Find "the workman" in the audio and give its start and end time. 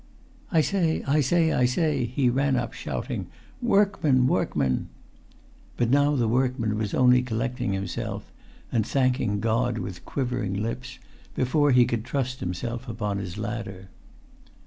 6.15-6.75